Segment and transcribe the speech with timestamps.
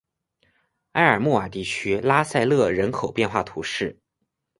[0.93, 3.99] 埃尔穆瓦地区拉塞勒人口变化图示